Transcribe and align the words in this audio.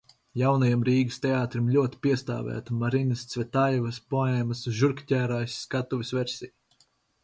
Jaunajam 0.41 0.85
Rīgas 0.87 1.19
teātrim 1.25 1.67
ļoti 1.75 1.99
piestāvētu 2.07 2.79
Marinas 2.79 3.29
Cvetajevas 3.35 4.03
poēmas 4.15 4.67
"Žurkķērājs" 4.83 5.63
skatuves 5.67 6.19
versija. 6.21 6.89